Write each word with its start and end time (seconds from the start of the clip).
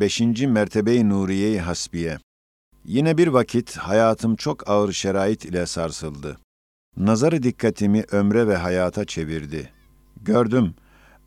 5. 0.00 0.20
Mertebe-i 0.46 1.08
Nuriye-i 1.08 1.60
Hasbiye 1.60 2.18
Yine 2.84 3.18
bir 3.18 3.26
vakit 3.26 3.76
hayatım 3.76 4.36
çok 4.36 4.70
ağır 4.70 4.92
şerait 4.92 5.44
ile 5.44 5.66
sarsıldı. 5.66 6.38
Nazarı 6.96 7.42
dikkatimi 7.42 8.04
ömre 8.12 8.48
ve 8.48 8.56
hayata 8.56 9.04
çevirdi. 9.04 9.72
Gördüm, 10.22 10.74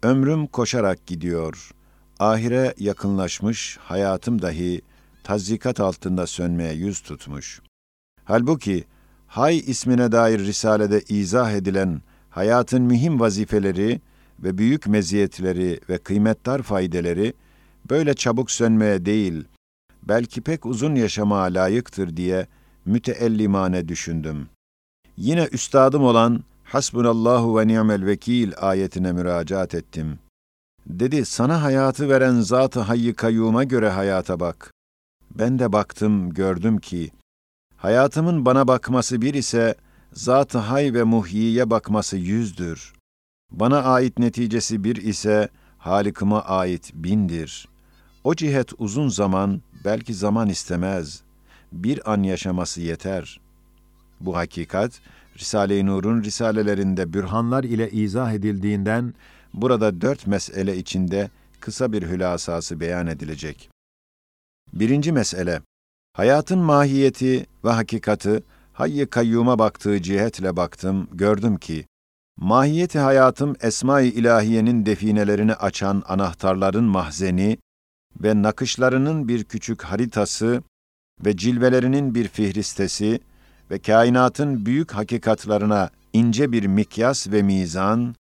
ömrüm 0.03 0.47
koşarak 0.47 1.07
gidiyor. 1.07 1.71
Ahire 2.19 2.73
yakınlaşmış, 2.79 3.77
hayatım 3.77 4.41
dahi 4.41 4.81
tazzikat 5.23 5.79
altında 5.79 6.27
sönmeye 6.27 6.73
yüz 6.73 7.01
tutmuş. 7.01 7.61
Halbuki, 8.23 8.83
Hay 9.27 9.57
ismine 9.57 10.11
dair 10.11 10.39
risalede 10.39 11.01
izah 11.09 11.51
edilen 11.51 12.01
hayatın 12.29 12.81
mühim 12.81 13.19
vazifeleri 13.19 14.01
ve 14.39 14.57
büyük 14.57 14.87
meziyetleri 14.87 15.79
ve 15.89 15.97
kıymetdar 15.97 16.61
faydeleri 16.61 17.33
böyle 17.89 18.13
çabuk 18.13 18.51
sönmeye 18.51 19.05
değil, 19.05 19.43
belki 20.03 20.41
pek 20.41 20.65
uzun 20.65 20.95
yaşamaya 20.95 21.53
layıktır 21.53 22.17
diye 22.17 22.47
müteellimane 22.85 23.87
düşündüm. 23.87 24.47
Yine 25.17 25.47
üstadım 25.51 26.03
olan 26.03 26.43
Hasbunallahu 26.63 27.59
ve 27.59 27.67
ni'mel 27.67 28.05
vekil 28.05 28.51
ayetine 28.57 29.11
müracaat 29.11 29.75
ettim. 29.75 30.19
Dedi, 30.87 31.25
sana 31.25 31.63
hayatı 31.63 32.09
veren 32.09 32.41
Zat-ı 32.41 32.79
Hayy 32.79 33.13
Kayyum'a 33.13 33.63
göre 33.63 33.89
hayata 33.89 34.39
bak. 34.39 34.73
Ben 35.31 35.59
de 35.59 35.73
baktım, 35.73 36.33
gördüm 36.33 36.77
ki, 36.77 37.11
hayatımın 37.77 38.45
bana 38.45 38.67
bakması 38.67 39.21
bir 39.21 39.33
ise, 39.33 39.75
Zat-ı 40.13 40.57
Hay 40.57 40.93
ve 40.93 41.03
Muhyi'ye 41.03 41.69
bakması 41.69 42.17
yüzdür. 42.17 42.93
Bana 43.51 43.83
ait 43.83 44.19
neticesi 44.19 44.83
bir 44.83 44.95
ise, 44.95 45.49
Halikıma 45.77 46.41
ait 46.41 46.91
bindir. 46.93 47.67
O 48.23 48.35
cihet 48.35 48.71
uzun 48.77 49.09
zaman, 49.09 49.61
belki 49.85 50.13
zaman 50.13 50.49
istemez. 50.49 51.21
Bir 51.71 52.11
an 52.13 52.23
yaşaması 52.23 52.81
yeter. 52.81 53.41
Bu 54.19 54.37
hakikat, 54.37 54.91
Risale-i 55.39 55.85
Nur'un 55.85 56.23
risalelerinde 56.23 57.13
bürhanlar 57.13 57.63
ile 57.63 57.91
izah 57.91 58.33
edildiğinden, 58.33 59.13
burada 59.53 60.01
dört 60.01 60.27
mesele 60.27 60.77
içinde 60.77 61.29
kısa 61.59 61.91
bir 61.91 62.03
hülasası 62.03 62.79
beyan 62.79 63.07
edilecek. 63.07 63.69
Birinci 64.73 65.11
mesele, 65.11 65.61
hayatın 66.13 66.59
mahiyeti 66.59 67.45
ve 67.65 67.69
hakikati, 67.69 68.43
hayy 68.73 69.05
kayyuma 69.05 69.59
baktığı 69.59 70.01
cihetle 70.01 70.55
baktım, 70.55 71.07
gördüm 71.13 71.57
ki, 71.57 71.85
mahiyeti 72.37 72.99
hayatım 72.99 73.55
Esma-i 73.61 74.07
İlahiye'nin 74.07 74.85
definelerini 74.85 75.53
açan 75.53 76.03
anahtarların 76.07 76.83
mahzeni 76.83 77.57
ve 78.23 78.41
nakışlarının 78.41 79.27
bir 79.27 79.43
küçük 79.43 79.83
haritası 79.83 80.63
ve 81.25 81.37
cilvelerinin 81.37 82.15
bir 82.15 82.27
fihristesi 82.27 83.19
ve 83.71 83.79
kainatın 83.79 84.65
büyük 84.65 84.91
hakikatlarına 84.91 85.89
ince 86.13 86.51
bir 86.51 86.65
mikyas 86.67 87.27
ve 87.27 87.41
mizan 87.41 88.15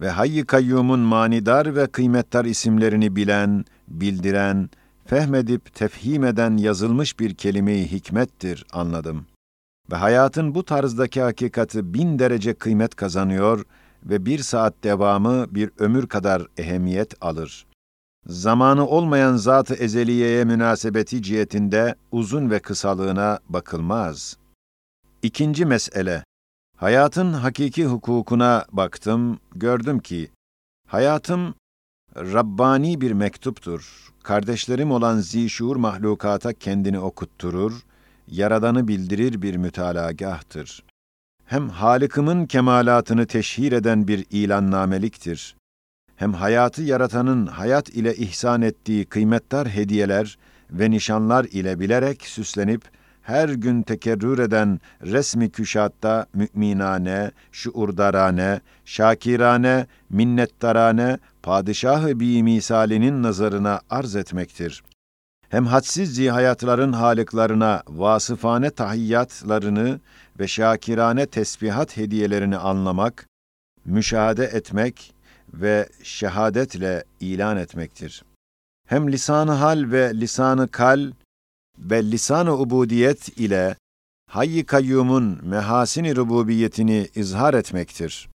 ve 0.00 0.10
Hayy-i 0.10 0.44
Kayyum'un 0.44 1.00
manidar 1.00 1.76
ve 1.76 1.86
kıymetdar 1.86 2.44
isimlerini 2.44 3.16
bilen, 3.16 3.64
bildiren, 3.88 4.70
fehmedip 5.06 5.74
tefhim 5.74 6.24
eden 6.24 6.56
yazılmış 6.56 7.20
bir 7.20 7.34
kelime-i 7.34 7.92
hikmettir 7.92 8.66
anladım. 8.72 9.26
Ve 9.92 9.96
hayatın 9.96 10.54
bu 10.54 10.64
tarzdaki 10.64 11.22
hakikati 11.22 11.94
bin 11.94 12.18
derece 12.18 12.54
kıymet 12.54 12.94
kazanıyor 12.94 13.64
ve 14.04 14.26
bir 14.26 14.38
saat 14.38 14.74
devamı 14.84 15.54
bir 15.54 15.70
ömür 15.78 16.06
kadar 16.06 16.46
ehemmiyet 16.58 17.14
alır. 17.20 17.66
Zamanı 18.26 18.86
olmayan 18.86 19.36
zat-ı 19.36 19.74
ezeliyeye 19.74 20.44
münasebeti 20.44 21.22
cihetinde 21.22 21.94
uzun 22.12 22.50
ve 22.50 22.58
kısalığına 22.58 23.38
bakılmaz. 23.48 24.36
İkinci 25.22 25.66
mesele, 25.66 26.24
hayatın 26.76 27.32
hakiki 27.32 27.86
hukukuna 27.86 28.64
baktım, 28.72 29.38
gördüm 29.54 29.98
ki, 29.98 30.30
hayatım 30.88 31.54
Rabbani 32.16 33.00
bir 33.00 33.12
mektuptur. 33.12 34.12
Kardeşlerim 34.22 34.90
olan 34.90 35.18
zişur 35.18 35.76
mahlukata 35.76 36.52
kendini 36.52 36.98
okutturur, 36.98 37.72
yaradanı 38.28 38.88
bildirir 38.88 39.42
bir 39.42 39.56
mütalagahtır. 39.56 40.84
Hem 41.44 41.68
Halık'ımın 41.68 42.46
kemalatını 42.46 43.26
teşhir 43.26 43.72
eden 43.72 44.08
bir 44.08 44.26
ilannameliktir. 44.30 45.56
Hem 46.16 46.32
hayatı 46.32 46.82
yaratanın 46.82 47.46
hayat 47.46 47.88
ile 47.88 48.16
ihsan 48.16 48.62
ettiği 48.62 49.04
kıymetdar 49.04 49.68
hediyeler 49.68 50.38
ve 50.70 50.90
nişanlar 50.90 51.44
ile 51.44 51.80
bilerek 51.80 52.22
süslenip, 52.26 52.82
her 53.22 53.48
gün 53.48 53.82
tekerrür 53.82 54.38
eden 54.38 54.80
resmi 55.02 55.50
küşatta 55.50 56.26
müminane, 56.34 57.30
şuurdarane, 57.52 58.60
şakirane, 58.84 59.86
minnettarane, 60.10 61.18
padişahı 61.42 62.20
bi 62.20 62.42
misalinin 62.42 63.22
nazarına 63.22 63.80
arz 63.90 64.16
etmektir. 64.16 64.82
Hem 65.48 65.66
hadsiz 65.66 66.14
zihayatların 66.14 66.92
halıklarına 66.92 67.82
vasıfane 67.88 68.70
tahiyyatlarını 68.70 70.00
ve 70.40 70.48
şakirane 70.48 71.26
tesbihat 71.26 71.96
hediyelerini 71.96 72.56
anlamak, 72.56 73.26
müşahede 73.84 74.44
etmek 74.44 75.14
ve 75.54 75.88
şehadetle 76.02 77.04
ilan 77.20 77.56
etmektir. 77.56 78.24
Hem 78.88 79.12
lisanı 79.12 79.52
hal 79.52 79.90
ve 79.90 80.12
lisanı 80.14 80.68
kal 80.68 81.12
ve 81.78 82.10
lisan-ı 82.10 82.58
ubudiyet 82.58 83.38
ile 83.38 83.76
Hayy-i 84.30 84.64
Kayyum'un 84.64 85.38
mehasini 85.42 86.16
rububiyetini 86.16 87.08
izhar 87.14 87.54
etmektir. 87.54 88.28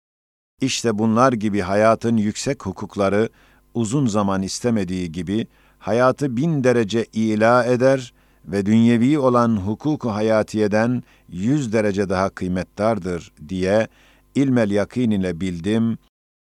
İşte 0.62 0.98
bunlar 1.00 1.34
gibi 1.34 1.62
hayatın 1.62 2.18
yüksek 2.18 2.66
hukukları 2.66 3.30
uzun 3.74 4.08
zaman 4.08 4.42
istemediği 4.42 5.12
gibi 5.12 5.48
hayatı 5.80 6.38
bin 6.38 6.64
derece 6.64 7.06
ila 7.14 7.66
eder 7.66 8.14
ve 8.46 8.66
dünyevi 8.66 9.20
olan 9.20 9.58
hukuku 9.58 10.10
hayatiyeden 10.10 11.04
yüz 11.30 11.74
derece 11.74 12.10
daha 12.10 12.30
kıymettardır 12.30 13.32
diye 13.50 13.88
ilmel 14.36 14.72
yakin 14.72 15.12
ile 15.12 15.42
bildim 15.42 15.98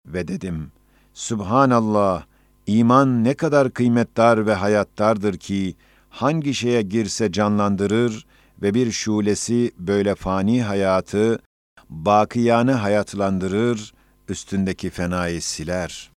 ve 0.06 0.28
dedim. 0.28 0.72
Subhanallah, 1.14 2.24
iman 2.66 3.24
ne 3.24 3.34
kadar 3.34 3.70
kıymetdar 3.70 4.46
ve 4.46 4.54
hayattardır 4.54 5.36
ki, 5.36 5.76
hangi 6.10 6.54
şeye 6.54 6.82
girse 6.82 7.32
canlandırır 7.32 8.26
ve 8.62 8.74
bir 8.74 8.92
şulesi 8.92 9.72
böyle 9.78 10.14
fani 10.14 10.62
hayatı, 10.62 11.42
bakiyane 11.90 12.72
hayatlandırır, 12.72 13.94
üstündeki 14.28 14.90
fenayı 14.90 15.42
siler. 15.42 16.10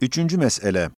Üçüncü 0.00 0.38
mesele, 0.38 0.90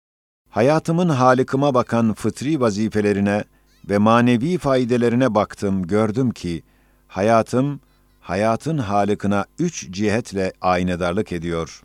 hayatımın 0.50 1.08
halikıma 1.08 1.74
bakan 1.74 2.14
fıtri 2.14 2.60
vazifelerine 2.60 3.44
ve 3.88 3.98
manevi 3.98 4.58
faydelerine 4.58 5.34
baktım, 5.34 5.86
gördüm 5.86 6.30
ki, 6.30 6.62
hayatım, 7.08 7.80
hayatın 8.28 8.78
halikına 8.78 9.44
üç 9.58 9.90
cihetle 9.90 10.52
aynedarlık 10.60 11.32
ediyor. 11.32 11.82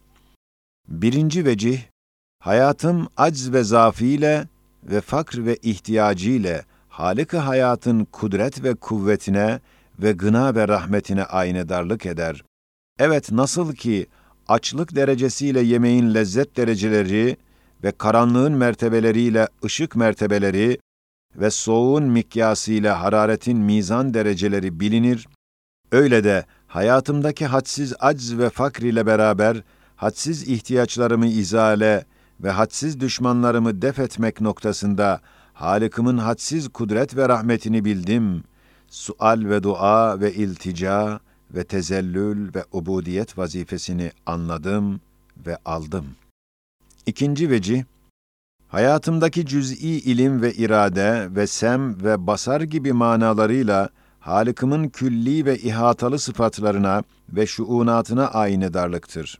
Birinci 0.87 1.45
vecih, 1.45 1.81
hayatım 2.39 3.07
acz 3.17 3.53
ve 3.53 3.63
zafiyle 3.63 4.47
ve 4.83 5.01
fakr 5.01 5.45
ve 5.45 5.55
ihtiyacı 5.55 6.29
ile 6.29 6.63
Halık-ı 6.89 7.37
hayatın 7.37 8.05
kudret 8.05 8.63
ve 8.63 8.75
kuvvetine 8.75 9.59
ve 9.99 10.11
gına 10.11 10.55
ve 10.55 10.67
rahmetine 10.67 11.23
aynedarlık 11.23 12.05
eder. 12.05 12.43
Evet 12.99 13.31
nasıl 13.31 13.75
ki 13.75 14.07
açlık 14.47 14.95
derecesiyle 14.95 15.61
yemeğin 15.61 16.13
lezzet 16.13 16.57
dereceleri 16.57 17.37
ve 17.83 17.91
karanlığın 17.91 18.53
mertebeleriyle 18.53 19.47
ışık 19.65 19.95
mertebeleri 19.95 20.79
ve 21.35 21.49
soğuğun 21.49 22.03
mikyasıyla 22.03 23.01
hararetin 23.01 23.57
mizan 23.57 24.13
dereceleri 24.13 24.79
bilinir, 24.79 25.28
öyle 25.93 26.23
de 26.23 26.45
hayatımdaki 26.67 27.45
hadsiz 27.45 27.93
acz 27.99 28.37
ve 28.37 28.49
fakr 28.49 28.81
ile 28.81 29.05
beraber 29.05 29.63
hadsiz 29.95 30.47
ihtiyaçlarımı 30.47 31.28
izale 31.28 32.05
ve 32.40 32.51
hadsiz 32.51 32.99
düşmanlarımı 32.99 33.81
def 33.81 33.99
etmek 33.99 34.41
noktasında 34.41 35.22
Halık'ımın 35.53 36.17
hadsiz 36.17 36.69
kudret 36.69 37.17
ve 37.17 37.29
rahmetini 37.29 37.85
bildim. 37.85 38.43
Sual 38.87 39.45
ve 39.45 39.63
dua 39.63 40.19
ve 40.19 40.34
iltica 40.34 41.19
ve 41.51 41.63
tezellül 41.63 42.55
ve 42.55 42.63
ubudiyet 42.72 43.37
vazifesini 43.37 44.11
anladım 44.25 45.01
ve 45.46 45.57
aldım. 45.66 46.05
İkinci 47.05 47.49
veci, 47.49 47.85
hayatımdaki 48.67 49.46
cüz'i 49.46 49.87
ilim 49.87 50.41
ve 50.41 50.53
irade 50.53 51.28
ve 51.35 51.47
sem 51.47 52.03
ve 52.03 52.28
basar 52.28 52.61
gibi 52.61 52.93
manalarıyla 52.93 53.89
Halık'ımın 54.23 54.90
külli 54.90 55.46
ve 55.46 55.58
ihatalı 55.58 56.20
sıfatlarına 56.20 57.03
ve 57.29 57.47
şuunatına 57.47 58.28
aynedarlıktır. 58.28 59.40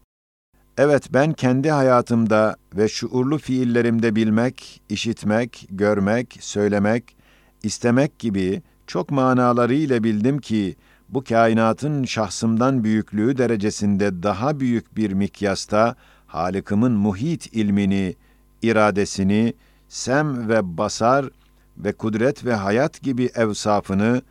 Evet 0.78 1.14
ben 1.14 1.34
kendi 1.34 1.72
hayatımda 1.72 2.56
ve 2.78 2.88
şuurlu 2.88 3.38
fiillerimde 3.38 4.16
bilmek, 4.16 4.82
işitmek, 4.90 5.68
görmek, 5.70 6.38
söylemek, 6.42 7.16
istemek 7.64 8.20
gibi 8.20 8.62
çok 8.88 9.12
manalarıyla 9.12 10.04
bildim 10.04 10.38
ki 10.40 10.76
bu 11.10 11.24
kainatın 11.24 12.04
şahsımdan 12.04 12.84
büyüklüğü 12.84 13.38
derecesinde 13.38 14.24
daha 14.24 14.60
büyük 14.60 14.98
bir 14.98 15.14
mikyasta 15.14 15.96
Halık'ımın 16.28 16.92
muhit 16.92 17.54
ilmini, 17.54 18.16
iradesini, 18.62 19.54
sem 19.90 20.50
ve 20.50 20.78
basar 20.78 21.30
ve 21.78 21.94
kudret 21.94 22.46
ve 22.46 22.56
hayat 22.56 23.02
gibi 23.02 23.30
evsafını 23.36 24.22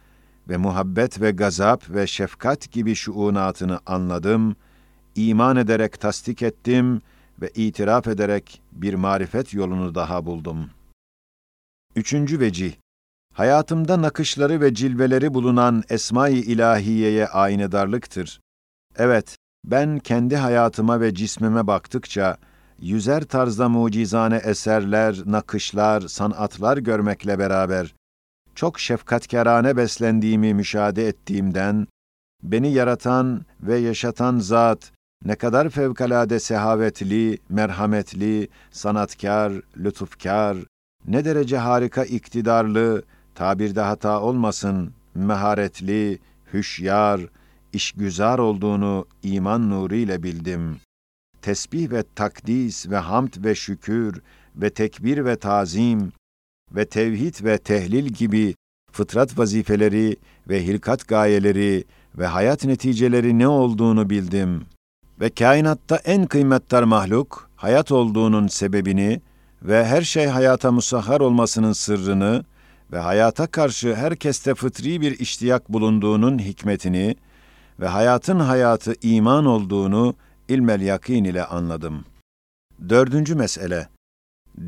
ve 0.48 0.56
muhabbet 0.56 1.20
ve 1.20 1.30
gazap 1.30 1.90
ve 1.90 2.06
şefkat 2.06 2.72
gibi 2.72 2.94
şuunatını 2.94 3.80
anladım, 3.86 4.56
iman 5.14 5.56
ederek 5.56 6.00
tasdik 6.00 6.42
ettim 6.42 7.02
ve 7.42 7.50
itiraf 7.54 8.06
ederek 8.06 8.62
bir 8.72 8.94
marifet 8.94 9.54
yolunu 9.54 9.94
daha 9.94 10.26
buldum. 10.26 10.70
Üçüncü 11.96 12.40
vecih, 12.40 12.72
hayatımda 13.34 14.02
nakışları 14.02 14.60
ve 14.60 14.74
cilveleri 14.74 15.34
bulunan 15.34 15.82
Esma-i 15.88 16.38
İlahiye'ye 16.38 17.26
aynedarlıktır. 17.26 18.40
Evet, 18.96 19.36
ben 19.64 19.98
kendi 19.98 20.36
hayatıma 20.36 21.00
ve 21.00 21.14
cismime 21.14 21.66
baktıkça, 21.66 22.36
yüzer 22.80 23.24
tarzda 23.24 23.68
mucizane 23.68 24.36
eserler, 24.36 25.16
nakışlar, 25.26 26.00
sanatlar 26.00 26.78
görmekle 26.78 27.38
beraber, 27.38 27.94
çok 28.54 28.80
şefkatkârane 28.80 29.76
beslendiğimi 29.76 30.54
müşahede 30.54 31.08
ettiğimden, 31.08 31.86
beni 32.42 32.72
yaratan 32.72 33.44
ve 33.60 33.76
yaşatan 33.78 34.38
zat, 34.38 34.92
ne 35.24 35.34
kadar 35.34 35.68
fevkalade 35.68 36.40
sehavetli, 36.40 37.38
merhametli, 37.48 38.48
sanatkar, 38.70 39.52
lütufkar, 39.76 40.56
ne 41.06 41.24
derece 41.24 41.56
harika 41.58 42.04
iktidarlı, 42.04 43.02
tabirde 43.34 43.80
hata 43.80 44.20
olmasın, 44.20 44.92
meharetli, 45.14 46.18
hüşyar, 46.52 47.20
işgüzar 47.72 48.38
olduğunu 48.38 49.06
iman 49.22 49.70
nuru 49.70 49.94
ile 49.94 50.22
bildim. 50.22 50.76
Tesbih 51.42 51.90
ve 51.90 52.04
takdis 52.14 52.90
ve 52.90 52.96
hamd 52.96 53.44
ve 53.44 53.54
şükür 53.54 54.22
ve 54.56 54.70
tekbir 54.70 55.24
ve 55.24 55.36
tazim 55.36 56.12
ve 56.76 56.84
tevhid 56.84 57.44
ve 57.44 57.58
tehlil 57.58 58.06
gibi 58.06 58.54
fıtrat 58.92 59.38
vazifeleri 59.38 60.16
ve 60.48 60.66
hilkat 60.66 61.08
gayeleri 61.08 61.84
ve 62.18 62.26
hayat 62.26 62.64
neticeleri 62.64 63.38
ne 63.38 63.48
olduğunu 63.48 64.10
bildim. 64.10 64.62
Ve 65.20 65.30
kainatta 65.30 65.96
en 65.96 66.26
kıymetdar 66.26 66.82
mahluk, 66.82 67.50
hayat 67.56 67.92
olduğunun 67.92 68.46
sebebini 68.46 69.20
ve 69.62 69.86
her 69.86 70.02
şey 70.02 70.26
hayata 70.26 70.72
musahhar 70.72 71.20
olmasının 71.20 71.72
sırrını 71.72 72.44
ve 72.92 72.98
hayata 72.98 73.46
karşı 73.46 73.94
herkeste 73.94 74.54
fıtri 74.54 75.00
bir 75.00 75.18
iştiyak 75.18 75.68
bulunduğunun 75.68 76.38
hikmetini 76.38 77.16
ve 77.80 77.88
hayatın 77.88 78.40
hayatı 78.40 78.94
iman 79.02 79.46
olduğunu 79.46 80.14
ilmel 80.48 80.80
yakin 80.80 81.24
ile 81.24 81.44
anladım. 81.44 82.04
Dördüncü 82.88 83.34
mesele, 83.34 83.88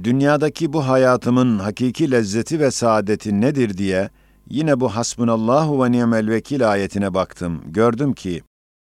dünyadaki 0.05 0.73
bu 0.73 0.89
hayatımın 0.89 1.59
hakiki 1.59 2.11
lezzeti 2.11 2.61
ve 2.61 2.71
saadeti 2.71 3.41
nedir 3.41 3.79
diye 3.79 4.11
yine 4.51 4.81
bu 4.81 4.89
hasbunallahu 4.89 5.85
ve 5.85 5.93
ni'mel 5.93 6.31
vekil 6.31 6.71
ayetine 6.71 7.15
baktım. 7.15 7.63
Gördüm 7.67 8.13
ki 8.13 8.43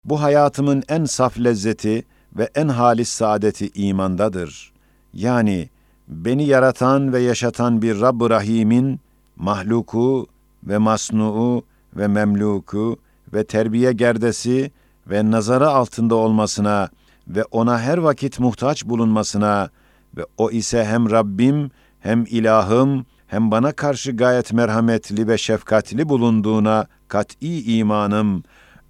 bu 0.05 0.21
hayatımın 0.21 0.83
en 0.89 1.05
saf 1.05 1.39
lezzeti 1.39 2.03
ve 2.37 2.49
en 2.55 2.67
halis 2.67 3.09
saadeti 3.09 3.69
imandadır. 3.75 4.73
Yani 5.13 5.69
beni 6.07 6.45
yaratan 6.45 7.13
ve 7.13 7.19
yaşatan 7.19 7.81
bir 7.81 8.01
Rabb-ı 8.01 8.29
Rahim'in 8.29 8.99
mahluku 9.35 10.27
ve 10.63 10.77
masnuu 10.77 11.63
ve 11.95 12.07
memluku 12.07 12.97
ve 13.33 13.43
terbiye 13.43 13.93
gerdesi 13.93 14.71
ve 15.07 15.31
nazara 15.31 15.69
altında 15.69 16.15
olmasına 16.15 16.89
ve 17.27 17.43
ona 17.43 17.79
her 17.79 17.97
vakit 17.97 18.39
muhtaç 18.39 18.85
bulunmasına 18.85 19.69
ve 20.17 20.25
o 20.37 20.51
ise 20.51 20.85
hem 20.85 21.11
Rabbim 21.11 21.71
hem 21.99 22.25
ilahım 22.25 23.05
hem 23.27 23.51
bana 23.51 23.71
karşı 23.71 24.11
gayet 24.11 24.53
merhametli 24.53 25.27
ve 25.27 25.37
şefkatli 25.37 26.09
bulunduğuna 26.09 26.87
kat'i 27.07 27.77
imanım 27.77 28.43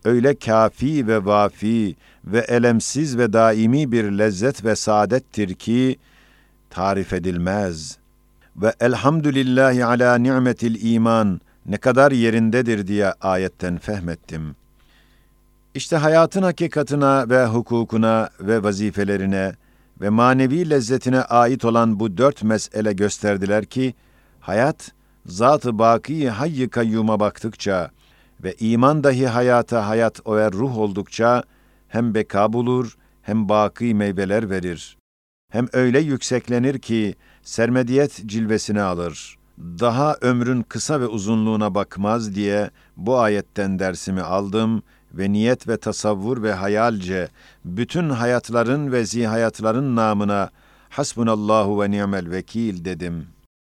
öyle 0.06 0.36
kafi 0.36 1.08
ve 1.08 1.26
vafi 1.26 1.96
ve 2.26 2.40
elemsiz 2.40 3.18
ve 3.18 3.34
daimi 3.34 3.92
bir 3.92 4.04
lezzet 4.04 4.66
ve 4.66 4.76
saadettir 4.76 5.54
ki 5.54 5.98
tarif 6.70 7.14
edilmez. 7.14 7.98
Ve 8.56 8.74
elhamdülillahi 8.80 9.86
ala 9.86 10.16
ni'metil 10.18 10.94
iman 10.94 11.42
ne 11.66 11.78
kadar 11.78 12.12
yerindedir 12.12 12.88
diye 12.88 13.14
ayetten 13.22 13.78
fehmettim. 13.78 14.56
İşte 15.76 15.98
hayatın 15.98 16.42
hakikatına 16.42 17.30
ve 17.30 17.46
hukukuna 17.46 18.30
ve 18.40 18.64
vazifelerine 18.64 19.54
ve 20.02 20.10
manevi 20.10 20.70
lezzetine 20.70 21.22
ait 21.22 21.66
olan 21.66 22.00
bu 22.00 22.18
dört 22.18 22.44
mesele 22.44 22.94
gösterdiler 22.94 23.66
ki, 23.66 23.94
hayat, 24.40 24.92
zat-ı 25.26 25.80
baki 25.80 26.30
hayy 26.30 26.70
kayyuma 26.70 27.20
baktıkça 27.20 27.92
ve 28.44 28.56
iman 28.60 29.04
dahi 29.04 29.28
hayata 29.28 29.88
hayat 29.88 30.28
ve 30.28 30.52
ruh 30.52 30.78
oldukça 30.78 31.44
hem 31.88 32.14
beka 32.16 32.54
bulur 32.54 32.98
hem 33.22 33.50
baki 33.50 33.96
meyveler 33.96 34.50
verir. 34.50 34.98
Hem 35.50 35.68
öyle 35.74 36.00
yükseklenir 36.00 36.80
ki 36.80 37.16
sermediyet 37.44 38.22
cilvesini 38.26 38.82
alır. 38.82 39.38
Daha 39.60 40.18
ömrün 40.22 40.62
kısa 40.62 41.02
ve 41.02 41.08
uzunluğuna 41.08 41.76
bakmaz 41.76 42.36
diye 42.36 42.70
bu 42.98 43.20
ayetten 43.20 43.80
dersimi 43.80 44.22
aldım 44.22 44.84
ve 45.14 45.32
niyet 45.32 45.68
ve 45.68 45.78
tasavvur 45.78 46.44
ve 46.44 46.54
hayalce 46.54 47.28
bütün 47.66 48.10
hayatların 48.10 48.92
ve 48.92 49.06
zihayatların 49.06 49.96
namına 49.96 50.50
hasbunallahu 50.90 51.82
ve 51.82 51.92
ni'mel 51.92 52.32
vekil 52.32 52.86
dedim.'' 52.86 53.41